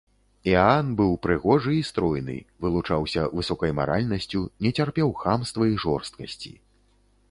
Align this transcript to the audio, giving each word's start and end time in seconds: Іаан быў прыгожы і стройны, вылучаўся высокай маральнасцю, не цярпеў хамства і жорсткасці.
Іаан 0.51 0.87
быў 1.01 1.11
прыгожы 1.25 1.73
і 1.81 1.83
стройны, 1.91 2.37
вылучаўся 2.67 3.29
высокай 3.43 3.77
маральнасцю, 3.83 4.41
не 4.65 4.75
цярпеў 4.77 5.09
хамства 5.25 5.63
і 5.75 5.81
жорсткасці. 5.87 6.51